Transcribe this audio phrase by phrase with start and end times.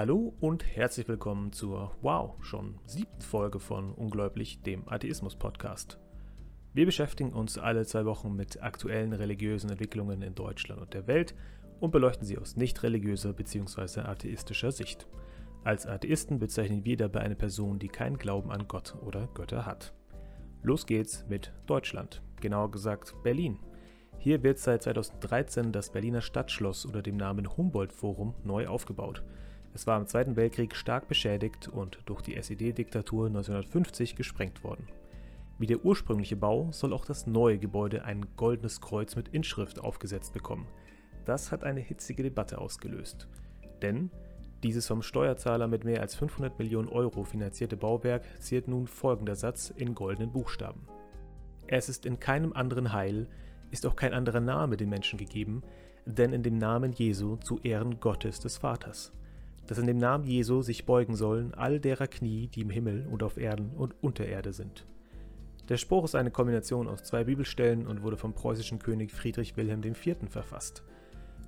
[0.00, 5.98] Hallo und herzlich willkommen zur, wow, schon siebten Folge von Ungläubig, dem Atheismus-Podcast.
[6.72, 11.34] Wir beschäftigen uns alle zwei Wochen mit aktuellen religiösen Entwicklungen in Deutschland und der Welt
[11.80, 14.00] und beleuchten sie aus nicht religiöser bzw.
[14.00, 15.06] atheistischer Sicht.
[15.64, 19.92] Als Atheisten bezeichnen wir dabei eine Person, die keinen Glauben an Gott oder Götter hat.
[20.62, 23.58] Los geht's mit Deutschland, genauer gesagt Berlin.
[24.16, 29.22] Hier wird seit 2013 das Berliner Stadtschloss unter dem Namen Humboldt Forum neu aufgebaut.
[29.72, 34.88] Es war im Zweiten Weltkrieg stark beschädigt und durch die SED-Diktatur 1950 gesprengt worden.
[35.58, 40.32] Wie der ursprüngliche Bau soll auch das neue Gebäude ein goldenes Kreuz mit Inschrift aufgesetzt
[40.32, 40.66] bekommen.
[41.24, 43.28] Das hat eine hitzige Debatte ausgelöst.
[43.82, 44.10] Denn
[44.62, 49.72] dieses vom Steuerzahler mit mehr als 500 Millionen Euro finanzierte Bauwerk ziert nun folgender Satz
[49.74, 50.86] in goldenen Buchstaben.
[51.66, 53.28] Es ist in keinem anderen Heil,
[53.70, 55.62] ist auch kein anderer Name den Menschen gegeben,
[56.04, 59.12] denn in dem Namen Jesu zu Ehren Gottes des Vaters
[59.70, 63.22] dass in dem Namen Jesu sich beugen sollen all derer Knie, die im Himmel und
[63.22, 64.84] auf Erden und unter Erde sind.
[65.68, 69.80] Der Spruch ist eine Kombination aus zwei Bibelstellen und wurde vom preußischen König Friedrich Wilhelm
[69.84, 70.16] IV.
[70.28, 70.82] verfasst.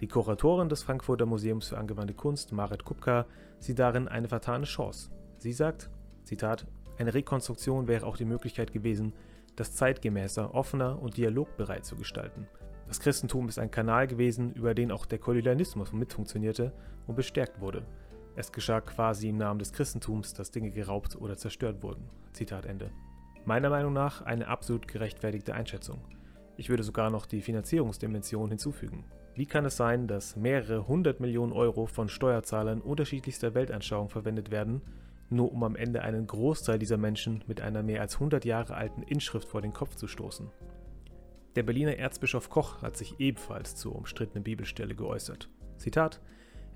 [0.00, 3.24] Die Kuratorin des Frankfurter Museums für angewandte Kunst, Marit Kupka,
[3.60, 5.10] sieht darin eine vertane Chance.
[5.36, 5.88] Sie sagt,
[6.24, 6.66] Zitat,
[6.98, 9.12] eine Rekonstruktion wäre auch die Möglichkeit gewesen,
[9.54, 12.48] das zeitgemäßer, offener und dialogbereit zu gestalten.
[12.88, 16.72] Das Christentum ist ein Kanal gewesen, über den auch der Kolonialismus mitfunktionierte
[17.06, 17.86] und bestärkt wurde.
[18.38, 22.08] Es geschah quasi im Namen des Christentums, dass Dinge geraubt oder zerstört wurden.
[22.32, 22.92] Zitat Ende.
[23.44, 25.98] Meiner Meinung nach eine absolut gerechtfertigte Einschätzung.
[26.56, 29.02] Ich würde sogar noch die Finanzierungsdimension hinzufügen.
[29.34, 34.82] Wie kann es sein, dass mehrere hundert Millionen Euro von Steuerzahlern unterschiedlichster Weltanschauung verwendet werden,
[35.30, 39.02] nur um am Ende einen Großteil dieser Menschen mit einer mehr als 100 Jahre alten
[39.02, 40.48] Inschrift vor den Kopf zu stoßen?
[41.56, 45.48] Der Berliner Erzbischof Koch hat sich ebenfalls zur umstrittenen Bibelstelle geäußert.
[45.76, 46.20] Zitat: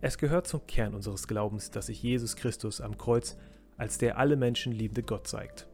[0.03, 3.39] es gehört zum Kern unseres Glaubens, dass sich Jesus Christus am Kreuz
[3.77, 5.69] als der alle Menschen liebende Gott zeigt.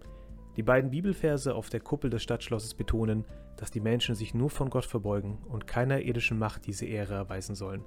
[0.56, 3.24] Die beiden Bibelverse auf der Kuppel des Stadtschlosses betonen,
[3.56, 7.54] dass die Menschen sich nur von Gott verbeugen und keiner irdischen Macht diese Ehre erweisen
[7.54, 7.84] sollen.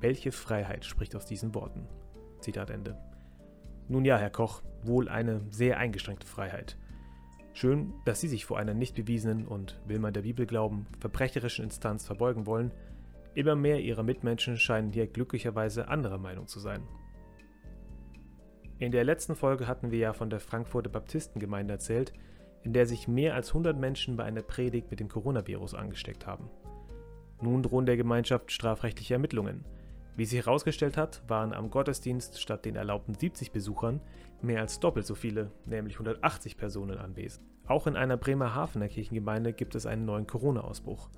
[0.00, 1.88] Welche Freiheit spricht aus diesen Worten?
[2.40, 2.96] Zitat Ende.
[3.88, 6.76] Nun ja, Herr Koch, wohl eine sehr eingeschränkte Freiheit.
[7.54, 11.64] Schön, dass Sie sich vor einer nicht bewiesenen und, will man der Bibel glauben, verbrecherischen
[11.64, 12.72] Instanz verbeugen wollen,
[13.34, 16.82] Immer mehr ihrer Mitmenschen scheinen hier glücklicherweise anderer Meinung zu sein.
[18.78, 22.12] In der letzten Folge hatten wir ja von der Frankfurter Baptistengemeinde erzählt,
[22.62, 26.48] in der sich mehr als 100 Menschen bei einer Predigt mit dem Coronavirus angesteckt haben.
[27.40, 29.64] Nun drohen der Gemeinschaft strafrechtliche Ermittlungen.
[30.16, 34.00] Wie sich herausgestellt hat, waren am Gottesdienst statt den erlaubten 70 Besuchern
[34.42, 37.46] mehr als doppelt so viele, nämlich 180 Personen anwesend.
[37.66, 41.10] Auch in einer Bremerhavener Kirchengemeinde gibt es einen neuen Corona-Ausbruch.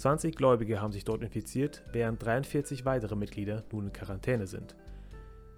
[0.00, 4.74] 20 Gläubige haben sich dort infiziert, während 43 weitere Mitglieder nun in Quarantäne sind.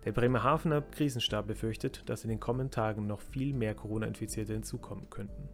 [0.05, 5.49] Der Bremerhavener Krisenstab befürchtet, dass in den kommenden Tagen noch viel mehr Corona-Infizierte hinzukommen könnten.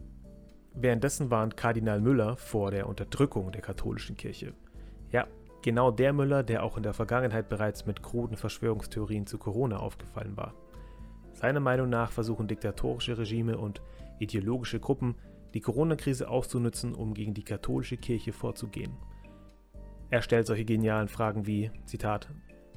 [0.73, 4.55] Währenddessen warnt Kardinal Müller vor der Unterdrückung der katholischen Kirche.
[5.13, 5.27] Ja,
[5.61, 10.39] genau der Müller, der auch in der Vergangenheit bereits mit kruden Verschwörungstheorien zu Corona aufgefallen
[10.39, 10.55] war.
[11.35, 13.83] Seiner Meinung nach versuchen diktatorische Regime und
[14.19, 15.15] ideologische Gruppen
[15.55, 18.93] die Corona-Krise auszunutzen, um gegen die katholische Kirche vorzugehen.
[20.11, 22.29] Er stellt solche genialen Fragen wie, Zitat,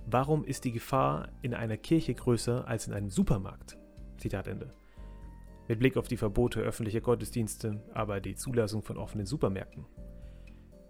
[0.05, 3.77] Warum ist die Gefahr in einer Kirche größer als in einem Supermarkt?
[4.17, 4.73] Zitat Ende.
[5.67, 9.85] Mit Blick auf die Verbote öffentlicher Gottesdienste, aber die Zulassung von offenen Supermärkten.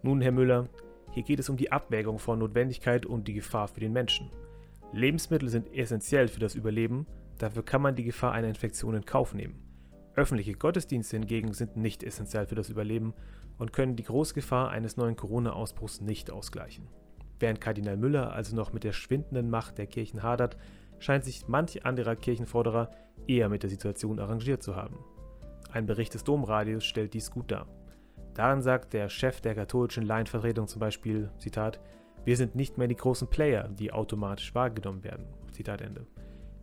[0.01, 0.69] Nun, Herr Müller,
[1.11, 4.31] hier geht es um die Abwägung von Notwendigkeit und die Gefahr für den Menschen.
[4.93, 7.05] Lebensmittel sind essentiell für das Überleben,
[7.37, 9.70] dafür kann man die Gefahr einer Infektion in Kauf nehmen.
[10.15, 13.13] Öffentliche Gottesdienste hingegen sind nicht essentiell für das Überleben
[13.57, 16.87] und können die Großgefahr eines neuen Corona-Ausbruchs nicht ausgleichen.
[17.39, 20.57] Während Kardinal Müller also noch mit der schwindenden Macht der Kirchen hadert,
[20.99, 22.91] scheint sich manch anderer Kirchenforderer
[23.27, 24.97] eher mit der Situation arrangiert zu haben.
[25.71, 27.67] Ein Bericht des Domradios stellt dies gut dar.
[28.33, 31.79] Darin sagt der Chef der katholischen Laienvertretung zum Beispiel, Zitat,
[32.23, 35.25] wir sind nicht mehr die großen Player, die automatisch wahrgenommen werden.
[35.51, 36.05] Zitat Ende.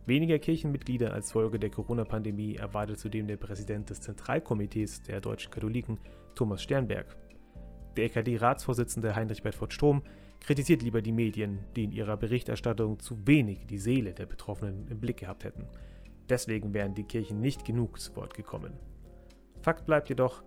[0.05, 5.99] Weniger Kirchenmitglieder als Folge der Corona-Pandemie erwartet zudem der Präsident des Zentralkomitees der deutschen Katholiken,
[6.35, 7.15] Thomas Sternberg.
[7.95, 10.01] Der EKD-Ratsvorsitzende Heinrich Bedford Strom
[10.39, 14.99] kritisiert lieber die Medien, die in ihrer Berichterstattung zu wenig die Seele der Betroffenen im
[14.99, 15.67] Blick gehabt hätten.
[16.29, 18.73] Deswegen wären die Kirchen nicht genug zu Wort gekommen.
[19.61, 20.43] Fakt bleibt jedoch,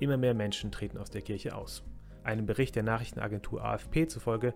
[0.00, 1.84] immer mehr Menschen treten aus der Kirche aus.
[2.22, 4.54] Einem Bericht der Nachrichtenagentur AFP zufolge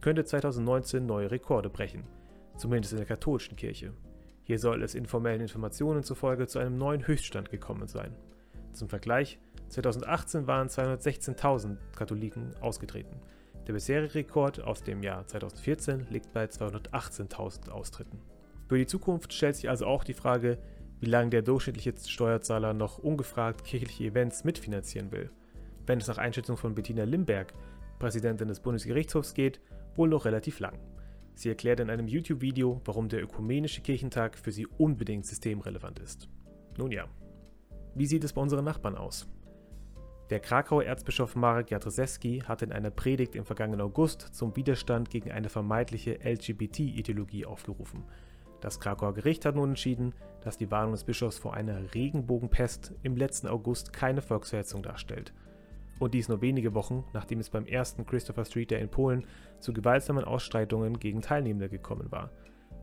[0.00, 2.04] könnte 2019 neue Rekorde brechen–
[2.58, 3.92] zumindest in der katholischen Kirche.
[4.42, 8.14] Hier soll es informellen Informationen zufolge zu einem neuen Höchststand gekommen sein.
[8.72, 9.38] Zum Vergleich,
[9.68, 13.16] 2018 waren 216.000 Katholiken ausgetreten.
[13.66, 18.18] Der bisherige Rekord aus dem Jahr 2014 liegt bei 218.000 Austritten.
[18.66, 20.58] Für die Zukunft stellt sich also auch die Frage,
[21.00, 25.30] wie lange der durchschnittliche Steuerzahler noch ungefragt kirchliche Events mitfinanzieren will.
[25.86, 27.52] Wenn es nach Einschätzung von Bettina Limberg,
[27.98, 29.60] Präsidentin des Bundesgerichtshofs, geht,
[29.96, 30.78] wohl noch relativ lang.
[31.38, 36.28] Sie erklärt in einem YouTube-Video, warum der Ökumenische Kirchentag für sie unbedingt systemrelevant ist.
[36.76, 37.06] Nun ja,
[37.94, 39.28] wie sieht es bei unseren Nachbarn aus?
[40.30, 45.30] Der Krakauer Erzbischof Marek Jadrzewski hat in einer Predigt im vergangenen August zum Widerstand gegen
[45.30, 48.02] eine vermeintliche LGBT-Ideologie aufgerufen.
[48.60, 53.16] Das Krakauer Gericht hat nun entschieden, dass die Warnung des Bischofs vor einer Regenbogenpest im
[53.16, 55.32] letzten August keine Volksverhetzung darstellt
[55.98, 59.26] und dies nur wenige Wochen, nachdem es beim ersten Christopher Street Day in Polen
[59.58, 62.30] zu gewaltsamen Ausstreitungen gegen Teilnehmende gekommen war.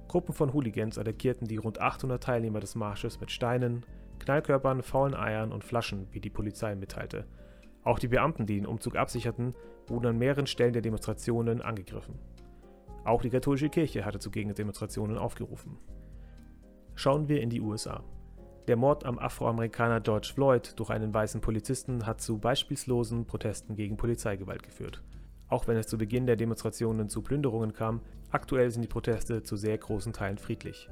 [0.08, 3.86] Gruppen von Hooligans attackierten die rund 800 Teilnehmer des Marsches mit Steinen,
[4.20, 7.26] Knallkörpern, faulen Eiern und Flaschen, wie die Polizei mitteilte.
[7.84, 9.54] Auch die Beamten, die den Umzug absicherten,
[9.88, 12.20] wurden an mehreren Stellen der Demonstrationen angegriffen.
[13.04, 15.78] Auch die katholische Kirche hatte zu Gegendemonstrationen aufgerufen.
[16.96, 18.04] Schauen wir in die USA.
[18.68, 23.96] Der Mord am Afroamerikaner George Floyd durch einen weißen Polizisten hat zu beispielslosen Protesten gegen
[23.96, 25.04] Polizeigewalt geführt.
[25.48, 28.02] Auch wenn es zu Beginn der Demonstrationen zu Plünderungen kam,
[28.32, 30.90] aktuell sind die Proteste zu sehr großen Teilen friedlich.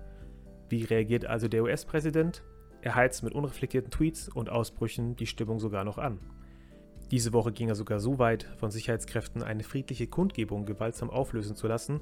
[0.70, 2.44] Wie reagiert also der US-Präsident?
[2.82, 6.20] Er heizt mit unreflektierten Tweets und Ausbrüchen die Stimmung sogar noch an.
[7.10, 11.68] Diese Woche ging er sogar so weit, von Sicherheitskräften eine friedliche Kundgebung gewaltsam auflösen zu
[11.68, 12.02] lassen,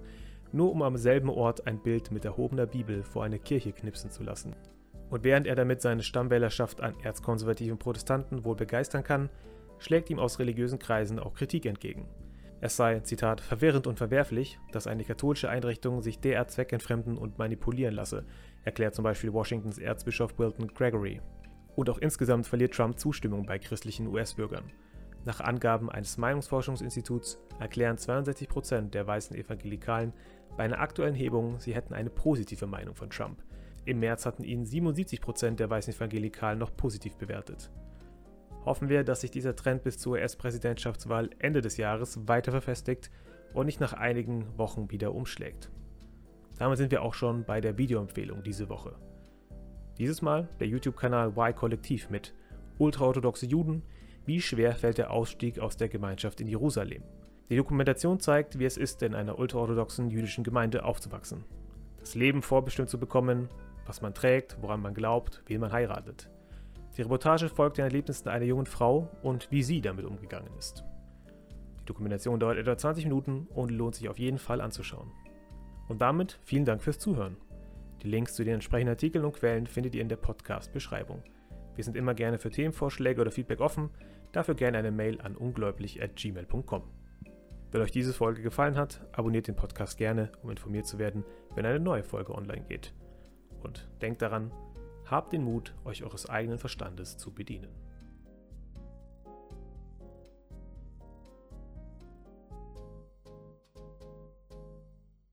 [0.52, 4.24] nur um am selben Ort ein Bild mit erhobener Bibel vor eine Kirche knipsen zu
[4.24, 4.54] lassen.
[5.12, 9.30] Und während er damit seine Stammwählerschaft an erzkonservativen Protestanten wohl begeistern kann,
[9.78, 12.08] schlägt ihm aus religiösen Kreisen auch Kritik entgegen.
[12.62, 17.94] Es sei, Zitat, verwirrend und verwerflich, dass eine katholische Einrichtung sich derart zweckentfremden und manipulieren
[17.94, 18.24] lasse,
[18.64, 21.20] erklärt zum Beispiel Washingtons Erzbischof Wilton Gregory.
[21.76, 24.72] Und auch insgesamt verliert Trump Zustimmung bei christlichen US-Bürgern.
[25.26, 30.14] Nach Angaben eines Meinungsforschungsinstituts erklären 62% der weißen Evangelikalen
[30.56, 33.44] bei einer aktuellen Hebung, sie hätten eine positive Meinung von Trump.
[33.86, 37.72] Im März hatten ihn 77% der weißen Evangelikalen noch positiv bewertet.
[38.66, 43.10] Hoffen wir, dass sich dieser Trend bis zur US-Präsidentschaftswahl Ende des Jahres weiter verfestigt
[43.54, 45.72] und nicht nach einigen Wochen wieder umschlägt.
[46.60, 48.96] Damit sind wir auch schon bei der Videoempfehlung diese Woche.
[49.98, 52.36] Dieses Mal der YouTube-Kanal Y-Kollektiv mit
[52.78, 53.82] Ultraorthodoxe Juden,
[54.26, 57.04] wie schwer fällt der Ausstieg aus der Gemeinschaft in Jerusalem.
[57.50, 61.44] Die Dokumentation zeigt, wie es ist, in einer ultraorthodoxen jüdischen Gemeinde aufzuwachsen.
[62.00, 63.50] Das Leben vorbestimmt zu bekommen,
[63.92, 66.30] was man trägt, woran man glaubt, wen man heiratet.
[66.96, 70.86] Die Reportage folgt den Erlebnissen einer jungen Frau und wie sie damit umgegangen ist.
[71.82, 75.12] Die Dokumentation dauert etwa 20 Minuten und lohnt sich auf jeden Fall anzuschauen.
[75.90, 77.36] Und damit vielen Dank fürs Zuhören.
[78.02, 81.22] Die Links zu den entsprechenden Artikeln und Quellen findet ihr in der Podcast-Beschreibung.
[81.76, 83.90] Wir sind immer gerne für Themenvorschläge oder Feedback offen,
[84.32, 86.84] dafür gerne eine Mail an ungläubig.gmail.com.
[87.72, 91.66] Wenn euch diese Folge gefallen hat, abonniert den Podcast gerne, um informiert zu werden, wenn
[91.66, 92.94] eine neue Folge online geht.
[93.64, 94.52] Und denkt daran,
[95.06, 97.70] habt den Mut, euch eures eigenen Verstandes zu bedienen.